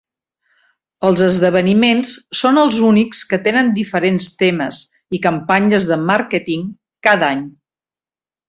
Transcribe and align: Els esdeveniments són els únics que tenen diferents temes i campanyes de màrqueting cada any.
Els 1.09 1.19
esdeveniments 1.25 2.13
són 2.39 2.57
els 2.63 2.79
únics 2.89 3.21
que 3.33 3.39
tenen 3.49 3.69
diferents 3.77 4.31
temes 4.41 4.81
i 5.19 5.23
campanyes 5.29 5.87
de 5.93 5.99
màrqueting 6.11 6.69
cada 7.11 7.31
any. 7.37 7.49